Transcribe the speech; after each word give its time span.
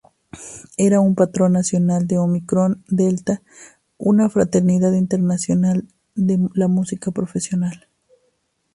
Era 0.77 0.99
un 0.99 1.13
Patrón 1.13 1.51
Nacional 1.53 2.07
de 2.07 2.17
Omicron 2.17 2.83
Delta, 2.87 3.43
una 3.99 4.31
fraternidad 4.31 4.93
internacional 4.93 5.87
de 6.15 6.39
la 6.55 6.67
música 6.67 7.11
profesional. 7.11 7.85